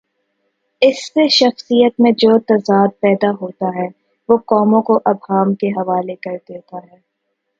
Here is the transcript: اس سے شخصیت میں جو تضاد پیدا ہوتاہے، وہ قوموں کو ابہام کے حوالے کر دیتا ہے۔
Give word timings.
اس 0.81 1.05
سے 1.07 1.27
شخصیت 1.27 1.99
میں 1.99 2.11
جو 2.11 2.39
تضاد 2.39 2.87
پیدا 2.99 3.31
ہوتاہے، 3.31 3.87
وہ 4.29 4.37
قوموں 4.37 4.81
کو 4.81 4.99
ابہام 5.05 5.53
کے 5.53 5.67
حوالے 5.67 6.15
کر 6.15 6.37
دیتا 6.49 6.77
ہے۔ 6.77 6.97